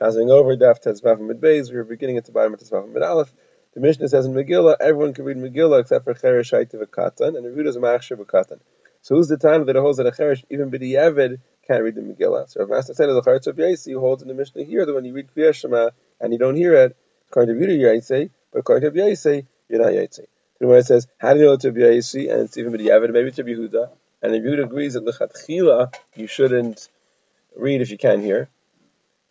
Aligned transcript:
Chazing 0.00 0.28
over 0.28 0.54
Daf 0.58 0.82
Tezvav 0.82 1.20
Mid 1.20 1.40
Beis. 1.40 1.72
We 1.72 1.78
are 1.78 1.84
beginning 1.84 2.18
at 2.18 2.26
the 2.26 2.32
bottom 2.32 2.52
of 2.52 2.60
Tezvav 2.60 2.92
Mid 2.92 3.02
Aleph. 3.02 3.32
The 3.72 3.80
Mishnah 3.80 4.08
says 4.08 4.26
in 4.26 4.34
Megillah, 4.34 4.76
everyone 4.78 5.14
can 5.14 5.24
read 5.24 5.38
Megillah 5.38 5.80
except 5.80 6.04
for 6.04 6.12
Cheresh 6.12 6.52
Shaitiv 6.52 6.84
Katan, 6.88 7.34
and 7.34 7.46
Revuda 7.46 7.68
is 7.68 7.78
Machshir 7.78 8.18
Katan. 8.26 8.60
So 9.00 9.14
who's 9.14 9.28
the 9.28 9.38
time 9.38 9.64
that 9.64 9.74
it 9.74 9.78
holds 9.78 9.96
that 9.96 10.06
a 10.06 10.10
Cheresh, 10.10 10.44
even 10.50 10.70
B'di'evid, 10.70 11.38
can't 11.66 11.82
read 11.82 11.94
the 11.94 12.02
Megillah? 12.02 12.50
So 12.50 12.62
if 12.62 12.68
Master 12.68 12.92
said 12.92 13.06
the 13.06 13.22
Charetz 13.22 13.46
of 13.46 13.56
Yaisi, 13.56 13.98
holds 13.98 14.20
in 14.20 14.28
the 14.28 14.34
Mishnah 14.34 14.64
here 14.64 14.84
that 14.84 14.94
when 14.94 15.06
you 15.06 15.14
read 15.14 15.28
Kriyat 15.34 15.54
Shema 15.54 15.90
and 16.20 16.30
you 16.30 16.38
don't 16.38 16.56
hear 16.56 16.74
it, 16.74 16.94
according 17.30 17.58
to 17.58 17.74
you're 17.74 17.94
Yaisi, 17.94 18.28
but 18.52 18.58
according 18.58 18.92
to 18.92 19.00
Yaisi, 19.00 19.46
you're 19.70 19.80
not 19.80 19.92
Yaisi. 19.92 20.26
The 20.58 20.66
Gemara 20.66 20.82
says, 20.82 21.06
how 21.16 21.32
do 21.32 21.40
you 21.40 21.46
know 21.46 21.52
it's 21.54 21.64
Rabbi 21.64 21.78
Yaisi 21.78 22.30
and 22.30 22.42
it's 22.42 22.58
even 22.58 22.74
B'di'evid? 22.74 23.12
Maybe 23.12 23.28
it's 23.28 23.38
Rabbi 23.38 23.52
Yehuda. 23.52 23.88
And 24.20 24.32
Yehuda 24.32 24.64
agrees 24.64 24.92
that 24.92 25.06
Lechatchila, 25.06 25.94
you 26.16 26.26
shouldn't 26.26 26.90
read 27.56 27.80
if 27.80 27.90
you 27.90 27.96
can't 27.96 28.22
hear. 28.22 28.50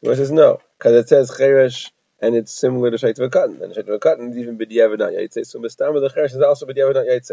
Says, 0.05 0.31
no, 0.31 0.59
because 0.77 0.93
it 0.93 1.09
says 1.09 1.31
Cheresh 1.31 1.91
and 2.19 2.35
it's 2.35 2.51
similar 2.51 2.91
to 2.91 2.97
Shait 2.97 3.17
V'Katan. 3.17 3.61
And 3.61 3.73
Shait 3.73 3.87
V'Katan 3.87 4.31
is 4.31 4.37
even 4.37 4.57
B'di'evid 4.57 4.99
not 4.99 5.13
Yaitse. 5.13 5.45
So 5.45 5.59
Mistama 5.59 6.01
the 6.01 6.13
Cheresh 6.13 6.35
is 6.35 6.41
also 6.41 6.65
B'di'evid 6.65 6.93
not 6.93 7.05
Yaitse. 7.05 7.31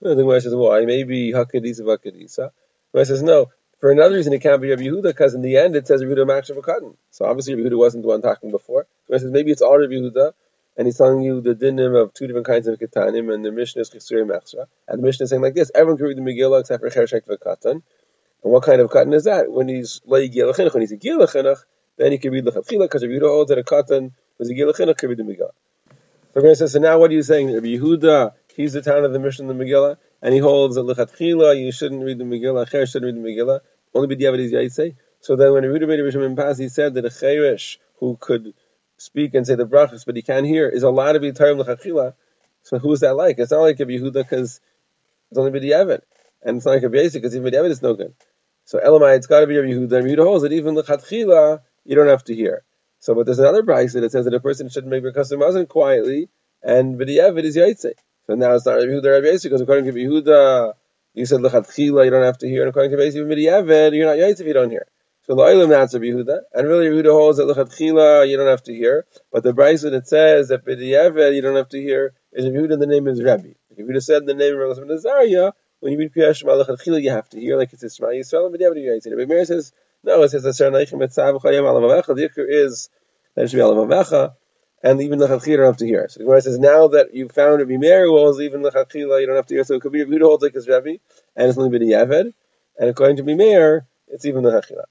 The 0.00 0.14
Gemara 0.14 0.40
says, 0.40 0.54
why? 0.54 0.84
Maybe 0.84 1.32
Hakadisa 1.32 1.80
V'Kadisa. 1.80 2.36
The 2.36 2.52
Gemara 2.92 3.06
says, 3.06 3.22
no. 3.22 3.50
For 3.80 3.90
another 3.90 4.14
reason, 4.14 4.32
it 4.32 4.40
can't 4.40 4.62
be 4.62 4.70
Rabbi 4.70 4.82
Yehuda 4.82 5.02
because 5.02 5.34
in 5.34 5.42
the 5.42 5.58
end 5.58 5.76
it 5.76 5.86
says 5.86 6.04
Rabbi 6.04 6.20
Yehuda 6.20 6.26
Makshav 6.26 6.56
Katan. 6.62 6.96
So 7.10 7.26
obviously 7.26 7.54
Rabbi 7.54 7.68
Yehuda 7.68 7.78
wasn't 7.78 8.02
the 8.02 8.08
one 8.08 8.22
talking 8.22 8.50
before. 8.50 8.84
So 8.84 9.08
Gemara 9.08 9.20
says, 9.20 9.30
maybe 9.32 9.50
it's 9.50 9.62
all 9.62 9.78
Rabbi 9.78 9.94
Yehuda 9.94 10.32
and 10.76 10.86
he's 10.86 10.98
telling 10.98 11.22
you 11.22 11.40
the 11.40 11.54
dinim 11.54 12.00
of 12.00 12.12
two 12.12 12.26
different 12.26 12.46
kinds 12.46 12.66
of 12.66 12.78
ketanim, 12.78 13.32
and 13.32 13.44
the 13.44 13.50
Mishnah 13.50 13.82
is 13.82 13.90
Chesuri 13.90 14.26
Mechsra. 14.26 14.66
And 14.86 14.98
the 14.98 15.06
Mishnah 15.06 15.24
is 15.24 15.30
saying 15.30 15.42
like 15.42 15.54
this: 15.54 15.70
everyone 15.74 15.96
can 15.96 16.06
read 16.06 16.18
the 16.18 16.22
Megillah 16.22 16.60
except 16.60 16.82
for 16.82 16.90
Cheresh 16.90 17.18
V'Katan. 17.26 17.70
And 17.72 18.52
what 18.52 18.62
kind 18.62 18.80
of 18.80 18.90
katan 18.90 19.14
is 19.14 19.24
that? 19.24 19.50
When 19.50 19.68
he's 19.68 20.00
lay 20.04 20.28
Gilachinach, 20.28 20.74
when 20.74 20.82
he's 20.82 20.92
a 20.92 20.98
Gilachinach, 20.98 21.64
then 21.96 22.12
he 22.12 22.18
can 22.18 22.32
read 22.32 22.44
Lechatchila 22.44 22.82
because 22.82 23.02
Rabbi 23.02 23.14
Yehuda 23.14 23.28
holds 23.28 23.48
that 23.50 23.58
a 23.58 23.64
katan 23.64 24.12
was 24.38 24.50
a 24.50 24.54
Gilachinach 24.54 24.98
can 24.98 25.08
read 25.08 25.18
the 25.18 25.24
Megillah. 25.24 25.50
So 26.34 26.40
Rabbi 26.42 26.54
says, 26.54 26.72
so 26.72 26.78
now 26.78 26.98
what 26.98 27.10
are 27.10 27.14
you 27.14 27.22
saying? 27.22 27.52
Rabbi 27.52 27.66
Yehuda, 27.66 28.32
he's 28.54 28.74
the 28.74 28.82
town 28.82 29.04
of 29.04 29.12
the 29.12 29.18
Mishnah, 29.18 29.46
the 29.46 29.54
Megillah, 29.54 29.96
and 30.20 30.34
he 30.34 30.40
holds 30.40 30.76
that 30.76 30.82
Lechatchila, 30.82 31.58
you 31.58 31.72
shouldn't 31.72 32.04
read 32.04 32.18
the 32.18 32.24
Megillah, 32.24 32.68
Cheresh 32.68 32.92
shouldn't 32.92 33.14
read 33.14 33.22
the 33.22 33.28
Megillah, 33.28 33.60
only 33.94 34.14
B'diavad 34.14 34.38
is 34.38 34.52
Yaitse. 34.52 34.96
So 35.20 35.36
then 35.36 35.52
when 35.52 35.64
Rabbi 35.64 35.84
Yehuda 35.84 36.32
a 36.32 36.36
Pas, 36.36 36.58
he 36.58 36.68
said 36.68 36.94
that 36.94 37.04
a 37.04 37.08
Cheresh 37.08 37.78
who 37.98 38.16
could 38.20 38.52
speak 38.98 39.34
and 39.34 39.46
say 39.46 39.54
the 39.54 39.66
brachas, 39.66 40.04
but 40.04 40.16
he 40.16 40.22
can't 40.22 40.46
hear, 40.46 40.68
is 40.68 40.82
allowed 40.82 41.12
to 41.12 41.20
be 41.20 41.32
Tarim 41.32 41.58
L'chachila. 41.58 42.14
So 42.62 42.78
who 42.78 42.92
is 42.92 43.00
that 43.00 43.16
like? 43.16 43.38
It's 43.38 43.50
not 43.50 43.60
like 43.60 43.78
Rabbi 43.78 43.92
Yehuda 43.92 44.12
because 44.12 44.60
it's 45.30 45.38
only 45.38 45.58
B'diavad. 45.58 46.00
And 46.42 46.58
it's 46.58 46.66
not 46.66 46.72
like 46.72 46.82
Rabbi 46.82 46.98
Yosef 46.98 47.14
because 47.14 47.34
even 47.34 47.50
B'diavad 47.50 47.70
is 47.70 47.82
no 47.82 47.94
good. 47.94 48.14
So 48.64 48.78
Elamai, 48.78 49.16
it's 49.16 49.26
got 49.26 49.40
to 49.40 49.46
be 49.46 49.56
Rabbi 49.56 49.72
Yehuda. 49.72 49.92
Rabbi 49.92 50.08
Yehuda 50.08 50.24
holds 50.24 50.42
that 50.42 50.52
even 50.52 50.74
L'chachila, 50.74 51.60
you 51.86 51.94
don't 51.94 52.08
have 52.08 52.24
to 52.24 52.34
hear. 52.34 52.64
So, 52.98 53.14
but 53.14 53.26
there's 53.26 53.38
another 53.38 53.62
price 53.62 53.92
that 53.92 54.10
says 54.10 54.24
that 54.24 54.34
a 54.34 54.40
person 54.40 54.68
should 54.68 54.86
make 54.86 55.04
Birkas 55.04 55.32
Hamazon 55.32 55.68
quietly, 55.68 56.28
and 56.62 56.98
B'diavad 56.98 57.44
is 57.44 57.56
Yaitse. 57.56 57.92
So 58.26 58.34
now 58.34 58.54
it's 58.54 58.66
not 58.66 58.74
Rabbi 58.74 58.86
Yehuda, 58.86 59.12
Rabbi 59.12 59.26
Yosef, 59.28 59.50
because 59.50 59.60
according 59.60 59.84
to 59.84 59.92
Rabbi 59.92 60.00
Yehuda, 60.00 60.74
you 61.14 61.26
said 61.26 61.40
L'chachila, 61.40 62.04
you 62.04 62.10
don't 62.10 62.24
have 62.24 62.38
to 62.38 62.48
hear, 62.48 62.62
and 62.62 62.70
according 62.70 62.90
to 62.90 62.96
Rabbi 62.96 63.16
even 63.16 63.28
you're 63.38 64.06
not 64.06 64.16
Yaitse 64.16 64.40
if 64.40 64.46
you 64.46 64.52
don't 64.52 64.70
hear. 64.70 64.86
So 65.22 65.34
La'ilim 65.34 65.68
that's 65.68 65.94
Rabbi 65.94 66.06
Yehuda, 66.06 66.38
and 66.52 66.66
really 66.66 66.88
Rabbi 66.88 67.08
Yehuda 67.08 67.12
holds 67.12 67.38
that 67.38 67.46
L'chatchila 67.46 68.28
you 68.28 68.36
don't 68.36 68.48
have 68.48 68.62
to 68.64 68.74
hear, 68.74 69.06
but 69.30 69.42
the 69.42 69.52
brisa 69.52 69.90
that 69.92 70.08
says 70.08 70.48
that 70.48 70.64
B'di'eved 70.64 71.34
you 71.34 71.42
don't 71.42 71.56
have 71.56 71.68
to 71.68 71.80
hear 71.80 72.14
is 72.32 72.44
Rabbi 72.44 72.56
Yehuda, 72.56 72.80
the 72.80 72.86
name 72.86 73.06
is 73.06 73.22
Rabbi. 73.22 73.50
If 73.70 73.78
Yehuda 73.78 74.02
said 74.02 74.26
the 74.26 74.34
name 74.34 74.54
of 74.54 74.78
Rabbi 74.78 74.92
Nazariah, 74.92 75.52
when 75.80 75.92
you 75.92 75.98
read 75.98 76.12
Kriyat 76.12 76.36
Shema 76.36 76.54
L'chatchila 76.54 77.00
you 77.00 77.10
have 77.10 77.28
to 77.28 77.40
hear, 77.40 77.56
like 77.56 77.72
it 77.72 77.78
says 77.78 77.94
Shema 77.94 78.08
Yisrael, 78.08 78.46
and 78.46 78.54
B'di'eved 78.56 78.82
you 78.82 79.00
say. 79.00 79.10
Rabbi 79.10 79.32
Meir 79.32 79.44
says, 79.44 79.72
no, 80.06 80.22
it 80.22 80.30
says 80.30 80.46
Asher 80.46 80.70
Neichim 80.70 81.04
Etzav 81.04 81.40
Chayim 81.42 81.64
Alavavecha, 81.64 82.14
the 82.14 82.28
Yikr 82.28 82.46
is 82.48 82.88
that 83.34 83.44
it 83.44 83.50
should 83.50 83.56
be 83.56 83.62
Alavavecha, 83.62 84.34
and 84.82 85.02
even 85.02 85.18
you 85.18 85.26
don't 85.26 85.66
have 85.66 85.76
to 85.78 85.86
hear. 85.86 86.08
So 86.08 86.18
the 86.18 86.24
Gemara 86.24 86.42
says, 86.42 86.58
now 86.58 86.88
that 86.88 87.12
you 87.12 87.28
found 87.28 87.58
Rabbi 87.58 87.76
Meir 87.76 88.06
holds 88.06 88.40
even 88.40 88.62
L'chatchila 88.62 89.20
you 89.20 89.26
don't 89.26 89.36
have 89.36 89.46
to 89.46 89.54
hear, 89.54 89.64
so 89.64 89.74
it 89.74 89.82
could 89.82 89.92
be 89.92 90.04
Rabbi 90.04 90.22
holds 90.22 90.42
like 90.44 90.54
his 90.54 90.68
Rabbi, 90.68 90.96
and 91.34 91.48
it's 91.48 91.58
only 91.58 91.76
B'di'eved, 91.76 92.32
and 92.78 92.88
according 92.88 93.16
to 93.16 93.22
Rabbi 93.24 93.34
Meir, 93.34 93.86
it's 94.08 94.24
even 94.24 94.46
L'chatchila. 94.46 94.84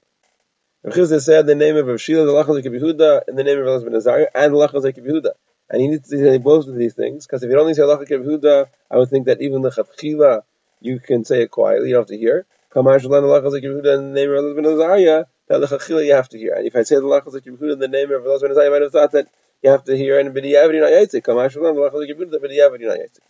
Rav 0.84 0.94
Chisda 0.94 1.20
said 1.20 1.46
the 1.46 1.54
name 1.54 1.76
of 1.76 1.86
Rav 1.86 2.00
Shila, 2.00 2.26
the 2.26 2.32
Lachal 2.32 2.62
Yehuda, 2.62 3.22
and 3.26 3.38
the 3.38 3.42
name 3.42 3.58
of 3.58 3.64
Elazar 3.64 3.84
ben 3.84 3.94
Azariah, 3.94 4.28
and 4.34 4.52
the 4.52 4.58
Lachal 4.58 4.82
Yehuda. 4.84 5.30
And 5.70 5.80
he 5.80 5.88
needs 5.88 6.08
to 6.10 6.18
say 6.18 6.38
both 6.38 6.68
of 6.68 6.76
these 6.76 6.94
things, 6.94 7.26
because 7.26 7.42
if 7.42 7.50
you 7.50 7.58
only 7.58 7.74
say 7.74 7.82
Lachal 7.82 8.06
Yehuda, 8.06 8.66
I 8.90 8.96
would 8.98 9.08
think 9.08 9.26
that 9.26 9.40
even 9.40 9.62
the 9.62 9.70
Chatchila, 9.70 10.42
you 10.80 11.00
can 11.00 11.24
say 11.24 11.42
it 11.42 11.50
quietly, 11.50 11.88
you 11.88 11.94
don't 11.94 12.02
have 12.02 12.08
to 12.08 12.18
hear. 12.18 12.46
Kamar 12.70 12.98
Shalan, 12.98 13.22
Lachal 13.22 13.60
Yehuda, 13.60 13.98
and 13.98 14.16
the 14.16 14.20
name 14.20 14.30
of 14.30 14.36
Elazar 14.36 14.56
ben 14.56 14.64
Azariah, 14.66 15.24
that 15.48 15.58
the 15.58 15.66
Chatchila 15.66 16.04
you 16.04 16.14
have 16.14 16.28
to 16.30 16.38
hear. 16.38 16.54
And 16.54 16.66
if 16.66 16.76
I 16.76 16.82
say 16.82 16.96
the 16.96 17.02
Lachal 17.02 17.32
Yehuda, 17.32 17.72
in 17.72 17.78
the 17.78 17.88
name 17.88 18.12
of 18.12 18.22
Elazar 18.22 18.42
ben 18.42 18.50
Azariah, 18.52 18.66
I 18.66 18.70
might 18.70 18.82
have 18.82 18.92
thought 18.92 19.12
that 19.12 19.28
you 19.62 19.70
have 19.70 19.84
to 19.84 19.96
hear, 19.96 20.18
and 20.18 20.34
you're 20.34 20.80
not 20.80 20.90
Yaitzik. 20.90 21.24
Kamar 21.24 21.48
Shalan, 21.48 21.74
the 21.74 21.90
Lachal 21.90 22.08
Yehuda, 22.08 22.80
you're 22.80 22.88
not 22.88 22.98
Yaitzik. 22.98 23.20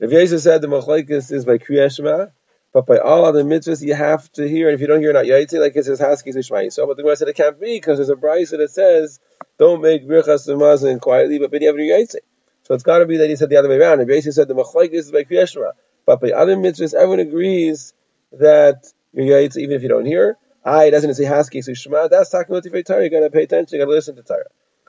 Rav 0.00 0.12
Yosef 0.12 0.40
said 0.40 0.60
the 0.62 0.68
Machlaikis 0.68 1.32
is 1.32 1.44
by 1.44 1.58
Kriyat 1.58 1.96
Shema, 1.96 2.26
but 2.72 2.86
by 2.86 2.98
all 2.98 3.24
other 3.24 3.42
mitzvahs, 3.42 3.82
you 3.84 3.94
have 3.94 4.30
to 4.32 4.46
hear, 4.46 4.68
and 4.68 4.74
if 4.76 4.80
you 4.80 4.86
don't 4.86 5.00
hear, 5.00 5.12
not 5.12 5.24
yaitze, 5.24 5.58
like 5.58 5.74
it 5.74 5.86
says 5.86 5.98
Haskis 5.98 6.36
Ishma 6.36 6.66
Yisrael. 6.66 6.86
But 6.86 6.96
the 6.96 7.02
Gemara 7.02 7.16
said 7.16 7.26
it 7.26 7.34
can't 7.34 7.58
be 7.58 7.74
because 7.74 7.98
there's 7.98 8.10
a 8.10 8.14
brisa 8.14 8.58
that 8.58 8.70
says, 8.70 9.18
"Don't 9.58 9.80
make 9.80 10.06
birchas 10.06 10.46
demazin 10.46 11.00
quietly, 11.00 11.40
but 11.40 11.50
b'diavad 11.50 11.80
yaitze." 11.80 12.16
So 12.62 12.74
it's 12.74 12.84
got 12.84 12.98
to 12.98 13.06
be 13.06 13.16
that 13.16 13.28
he 13.28 13.34
said 13.34 13.48
the 13.48 13.56
other 13.56 13.68
way 13.68 13.78
around. 13.78 13.98
And 13.98 14.06
basically 14.06 14.32
said 14.32 14.46
the 14.46 14.54
machlekes 14.54 14.92
is 14.92 15.10
by 15.10 15.24
kriyashma, 15.24 15.72
but 16.06 16.20
by 16.20 16.30
other 16.30 16.54
mitzvahs, 16.54 16.94
everyone 16.94 17.18
agrees 17.18 17.92
that 18.32 18.92
you're 19.12 19.26
yaitze 19.26 19.56
even 19.56 19.76
if 19.76 19.82
you 19.82 19.88
don't 19.88 20.06
hear. 20.06 20.36
I 20.64 20.90
doesn't 20.90 21.14
say 21.14 21.24
Haskis 21.24 21.68
Ishma. 21.68 22.10
That's 22.10 22.30
talking 22.30 22.54
about 22.54 22.64
the 22.64 22.82
Torah. 22.82 23.04
You 23.04 23.10
got 23.10 23.20
to 23.20 23.30
pay 23.30 23.44
attention. 23.44 23.78
You 23.78 23.84
got 23.84 23.90
to 23.90 23.94
listen 23.96 24.16
to 24.16 24.22
Torah. 24.22 24.44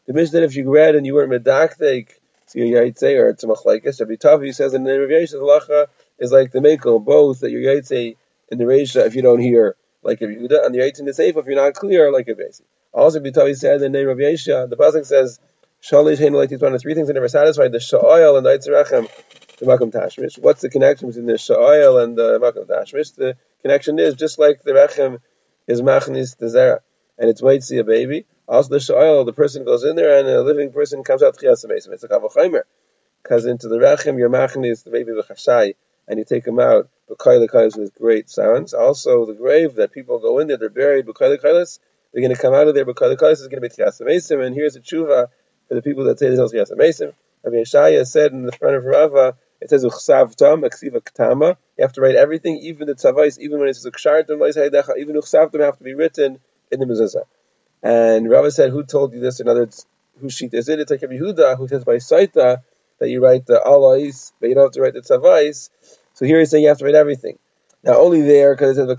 The 0.07 0.13
that 0.13 0.43
if 0.43 0.55
you 0.55 0.69
read 0.69 0.95
and 0.95 1.05
you 1.05 1.13
weren't 1.13 1.31
medaktek, 1.31 2.09
so 2.47 2.59
you're 2.59 2.81
yaitze 2.81 3.17
or 3.17 3.29
it's 3.29 3.45
machlekes. 3.45 3.99
Rabbi 3.99 4.15
Tavi 4.15 4.51
says 4.51 4.73
in 4.73 4.83
the 4.83 4.91
name 4.91 5.01
of 5.01 5.09
Yeshua, 5.09 5.87
is 6.19 6.31
like 6.31 6.51
the 6.51 6.59
Mekel, 6.59 7.03
both 7.03 7.39
that 7.39 7.51
you're 7.51 7.61
Yaitse 7.61 8.15
in 8.49 8.57
the 8.57 8.65
Reisha 8.65 9.05
if 9.05 9.15
you 9.15 9.21
don't 9.21 9.39
hear 9.39 9.75
like 10.03 10.21
a 10.21 10.25
Yehuda, 10.25 10.65
and 10.65 10.75
the 10.75 10.79
Yaitse 10.79 10.99
in 10.99 11.05
the 11.05 11.11
Seif 11.11 11.37
if 11.37 11.45
you're 11.45 11.55
not 11.55 11.73
clear 11.73 12.11
like 12.11 12.27
a 12.27 12.33
Basi. 12.33 12.61
Also, 12.93 13.19
Bitavi 13.19 13.55
said 13.55 13.81
in 13.81 13.91
the 13.91 13.97
name 13.97 14.09
of 14.09 14.17
Yesha, 14.17 14.69
the 14.69 14.75
Pasuk 14.75 15.05
says, 15.05 15.39
Shalish 15.81 16.17
Hain 16.17 16.33
like 16.33 16.49
these 16.49 16.61
one 16.61 16.73
of 16.73 16.81
three 16.81 16.93
things 16.93 17.07
that 17.07 17.13
never 17.13 17.29
satisfied 17.29 17.71
the 17.71 17.79
Sha'oil 17.79 18.37
and 18.37 18.45
the 18.45 18.57
Yitzrachem, 18.57 19.09
the 19.59 19.65
Makam 19.65 19.91
Tashmish. 19.91 20.39
What's 20.39 20.61
the 20.61 20.69
connection 20.69 21.07
between 21.09 21.25
the 21.25 21.33
Sha'oil 21.33 22.01
and 22.03 22.17
the 22.17 22.39
Makam 22.39 22.65
Tashmish? 22.65 23.15
The 23.15 23.35
connection 23.61 23.99
is 23.99 24.15
just 24.15 24.39
like 24.39 24.63
the 24.63 24.71
Rechem 24.71 25.19
is 25.67 25.81
Machnis 25.81 26.37
the 26.37 26.47
Zera, 26.47 26.79
and 27.17 27.29
it's 27.29 27.41
to 27.41 27.61
see 27.61 27.77
a 27.77 27.83
baby. 27.83 28.25
Also, 28.47 28.69
the 28.69 28.77
Sha'oil, 28.77 29.25
the 29.25 29.33
person 29.33 29.65
goes 29.65 29.83
in 29.83 29.95
there 29.95 30.17
and 30.17 30.27
a 30.27 30.41
living 30.41 30.71
person 30.71 31.03
comes 31.03 31.21
out 31.21 31.37
Chiyas 31.37 31.65
It's 31.69 32.03
a 32.03 32.07
Kavachaimer. 32.07 32.63
Because 33.21 33.45
into 33.45 33.67
the 33.67 33.77
Rechem, 33.77 34.17
your 34.17 34.29
Machnis, 34.29 34.83
the 34.83 34.91
baby, 34.91 35.11
the 35.11 35.23
Chashai, 35.23 35.75
and 36.07 36.17
you 36.17 36.25
take 36.25 36.47
him 36.47 36.59
out 36.59 36.89
b'kayla 37.09 37.77
with 37.77 37.93
great 37.95 38.29
sounds. 38.29 38.73
Also, 38.73 39.25
the 39.25 39.33
grave 39.33 39.75
that 39.75 39.91
people 39.91 40.19
go 40.19 40.39
in 40.39 40.47
there, 40.47 40.57
they're 40.57 40.69
buried 40.69 41.05
b'kayla 41.05 41.79
They're 42.13 42.21
going 42.21 42.35
to 42.35 42.41
come 42.41 42.53
out 42.53 42.67
of 42.67 42.75
there 42.75 42.85
b'kayla 42.85 43.31
is 43.31 43.47
going 43.47 43.61
to 43.61 43.69
be 43.69 43.69
tiyasa 43.69 44.01
mesim. 44.01 44.43
And 44.43 44.55
here's 44.55 44.75
a 44.75 44.79
tshuva 44.79 45.27
for 45.67 45.75
the 45.75 45.81
people 45.81 46.05
that 46.05 46.17
say 46.17 46.29
this 46.29 46.39
is 46.39 46.51
tiyasa 46.51 46.77
mesim. 46.77 47.13
Rabbi 47.43 47.57
Yeshaya 47.57 48.07
said 48.07 48.31
in 48.31 48.45
the 48.45 48.51
front 48.51 48.75
of 48.75 48.83
Rava, 48.83 49.37
it 49.61 49.69
says 49.69 49.83
uchsav 49.83 50.35
tam 50.35 50.61
aksiva 50.61 51.01
ktama. 51.01 51.57
You 51.77 51.83
have 51.83 51.93
to 51.93 52.01
write 52.01 52.15
everything, 52.15 52.57
even 52.57 52.87
the 52.87 52.95
tzavais, 52.95 53.39
even 53.39 53.59
when 53.59 53.69
it 53.69 53.75
says 53.75 53.91
ukshartim 53.91 54.97
even 54.97 55.15
uchsav 55.15 55.51
tam 55.51 55.61
have 55.61 55.77
to 55.77 55.83
be 55.83 55.93
written 55.93 56.39
in 56.71 56.79
the 56.79 56.85
mezuzah. 56.85 57.23
And 57.81 58.29
Rava 58.29 58.51
said, 58.51 58.71
who 58.71 58.83
told 58.83 59.13
you 59.13 59.19
this? 59.19 59.39
In 59.39 59.47
other 59.47 59.61
words, 59.61 59.85
whose 60.19 60.33
sheet 60.33 60.53
is 60.53 60.67
it? 60.69 60.79
It's 60.79 60.91
like 60.91 61.01
Yehuda, 61.01 61.57
who 61.57 61.67
says 61.67 61.85
by 61.85 61.95
saita 61.95 62.61
that 62.99 63.09
you 63.09 63.23
write 63.23 63.45
the 63.45 63.61
alais, 63.65 64.33
but 64.39 64.49
you 64.49 64.55
don't 64.55 64.65
have 64.65 64.71
to 64.73 64.81
write 64.81 64.93
the 64.93 65.01
tzavais. 65.01 65.69
So 66.13 66.25
here 66.25 66.39
he's 66.39 66.49
saying 66.49 66.63
you 66.63 66.69
have 66.69 66.79
to 66.79 66.85
write 66.85 66.95
everything. 66.95 67.39
Now 67.83 67.97
only 67.97 68.21
there 68.21 68.53
because 68.53 68.77
it 68.77 68.81
says 68.81 68.89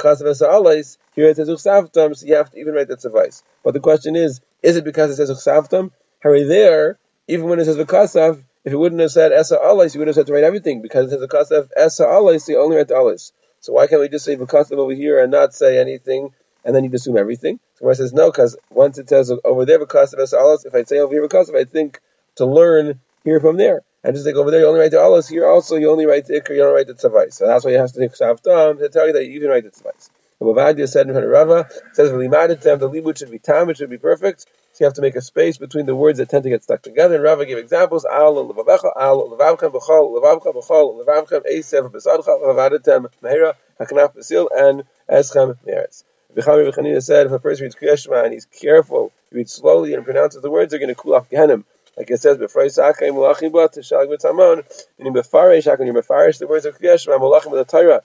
of 0.42 0.48
alais. 0.48 0.96
Here 1.14 1.28
it 1.28 1.36
says 1.36 1.48
uchsavtam, 1.48 2.16
so 2.16 2.26
you 2.26 2.36
have 2.36 2.50
to 2.50 2.58
even 2.58 2.74
write 2.74 2.88
that 2.88 3.02
suffice. 3.02 3.42
But 3.62 3.74
the 3.74 3.80
question 3.80 4.16
is, 4.16 4.40
is 4.62 4.76
it 4.76 4.84
because 4.84 5.10
it 5.10 5.16
says 5.16 5.30
uchsavtam? 5.30 5.90
Hurry 6.20 6.44
there, 6.44 6.98
even 7.28 7.48
when 7.48 7.58
it 7.60 7.64
says 7.66 7.76
v'kasav, 7.76 8.42
if 8.64 8.72
it 8.72 8.76
wouldn't 8.76 9.00
have 9.00 9.10
said 9.10 9.32
esa 9.32 9.56
alais, 9.56 9.92
he 9.92 9.98
would 9.98 10.08
have 10.08 10.14
said 10.14 10.26
to 10.26 10.32
write 10.32 10.44
everything 10.44 10.82
because 10.82 11.12
it 11.12 11.18
says 11.18 11.28
v'kasav 11.28 11.68
esa 11.76 12.04
alais, 12.04 12.48
you 12.48 12.60
only 12.60 12.76
write 12.76 12.88
the 12.88 12.94
alais. 12.94 13.32
So 13.60 13.72
why 13.74 13.86
can't 13.86 14.00
we 14.00 14.08
just 14.08 14.24
say 14.24 14.36
v'kasav 14.36 14.78
over 14.78 14.92
here 14.92 15.22
and 15.22 15.30
not 15.30 15.54
say 15.54 15.78
anything, 15.78 16.34
and 16.64 16.74
then 16.74 16.84
you 16.84 16.90
assume 16.92 17.16
everything? 17.16 17.60
So 17.74 17.88
I 17.88 17.94
says 17.94 18.12
no, 18.12 18.30
because 18.30 18.56
once 18.70 18.98
it 18.98 19.08
says 19.08 19.32
over 19.44 19.64
there 19.64 19.78
v'kasav 19.78 20.18
esa 20.20 20.36
alais, 20.36 20.66
if 20.66 20.74
I 20.74 20.84
say 20.84 20.98
over 20.98 21.12
here 21.12 21.26
v'kasav, 21.26 21.56
I 21.56 21.64
think 21.64 22.00
to 22.36 22.46
learn 22.46 23.00
here 23.24 23.40
from 23.40 23.56
there. 23.56 23.82
And 24.02 24.14
just 24.14 24.26
like 24.26 24.34
over 24.34 24.50
there, 24.50 24.60
you 24.60 24.66
only 24.66 24.80
write 24.80 24.92
the 24.92 25.04
alas. 25.04 25.28
Here 25.28 25.46
also, 25.46 25.76
you 25.76 25.90
only 25.90 26.06
write 26.06 26.26
the 26.26 26.40
ikr, 26.40 26.50
you 26.50 26.62
don't 26.62 26.74
write 26.74 26.86
the 26.86 26.94
tzavais. 26.94 27.34
So 27.34 27.46
that's 27.46 27.64
why 27.64 27.72
you 27.72 27.78
have 27.78 27.92
to 27.92 28.00
take 28.00 28.12
savtam 28.12 28.78
to 28.78 28.88
tell 28.88 29.06
you 29.06 29.12
that 29.12 29.26
you 29.26 29.32
even 29.32 29.50
write 29.50 29.64
the 29.64 29.70
tzavais. 29.70 30.08
Ravadia 30.40 30.88
said 30.88 31.06
in 31.06 31.12
front 31.12 31.26
of 31.26 31.30
Rava, 31.30 31.68
says 31.92 32.10
V'limadit 32.10 32.62
to 32.62 32.70
have 32.70 32.80
the 32.80 32.88
limud 32.88 33.18
should 33.18 33.30
be 33.30 33.38
tam, 33.38 33.68
it 33.68 33.76
should 33.76 33.90
be 33.90 33.98
perfect. 33.98 34.46
So 34.72 34.84
you 34.84 34.86
have 34.86 34.94
to 34.94 35.02
make 35.02 35.16
a 35.16 35.20
space 35.20 35.58
between 35.58 35.84
the 35.84 35.94
words 35.94 36.18
that 36.18 36.30
tend 36.30 36.44
to 36.44 36.48
get 36.48 36.62
stuck 36.62 36.80
together. 36.80 37.16
And 37.16 37.24
Rava 37.24 37.44
gave 37.44 37.58
examples: 37.58 38.06
al 38.06 38.34
levavecha, 38.34 38.90
al 38.96 39.28
levavchem, 39.28 39.72
b'chol 39.72 40.18
levavchem, 40.18 40.54
b'chol 40.54 41.04
levavchem, 41.04 41.44
esev 41.46 41.92
b'sadcha, 41.92 42.24
v'avaditem 42.24 43.08
mehera, 43.22 43.54
haknaf 43.78 44.16
b'sil, 44.16 44.48
and 44.56 44.84
eschem 45.10 45.58
meretz. 45.66 46.04
V'chami 46.34 46.72
v'chanina 46.72 47.02
said, 47.02 47.26
if 47.26 47.32
a 47.32 47.38
person 47.38 47.64
reads 47.64 47.74
Kriyashma 47.74 48.24
and 48.24 48.32
he's 48.32 48.46
careful, 48.46 49.12
he 49.30 49.36
reads 49.36 49.52
slowly 49.52 49.92
and 49.92 50.04
pronounces 50.04 50.40
the 50.40 50.50
words, 50.50 50.70
they're 50.70 50.80
going 50.80 50.88
to 50.88 50.94
cool 50.94 51.16
off 51.16 51.28
Gehenim. 51.28 51.64
Like 51.96 52.10
it 52.12 52.20
says, 52.20 52.38
"Befreis 52.38 52.78
akai 52.78 53.10
mulachim 53.10 53.52
ba 53.52 53.68
tishag. 53.68 54.08
And 54.08 55.06
in 55.06 55.12
befarish, 55.12 55.66
how 55.66 55.76
can 55.76 55.86
you 55.86 55.92
befarish 55.92 56.38
the 56.38 56.46
words 56.46 56.64
of 56.64 56.78
Kriyashma 56.78 57.18
mulachim 57.18 57.50
with 57.50 57.66
the 57.66 57.78
Torah? 57.78 58.02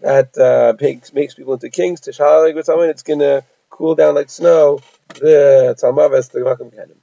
that 0.00 0.36
uh, 0.38 0.74
makes, 0.80 1.12
makes 1.12 1.34
people 1.34 1.54
into 1.54 1.70
kings. 1.70 2.00
Tishalig 2.00 2.56
or 2.56 2.62
something, 2.62 2.88
it's 2.90 3.02
going 3.02 3.20
to 3.20 3.44
cool 3.70 3.94
down 3.94 4.14
like 4.14 4.30
snow. 4.30 4.80
The 5.14 5.76
Talmavas, 5.80 6.30
the 6.30 6.40
Makam 6.40 6.74
Kenim. 6.74 6.98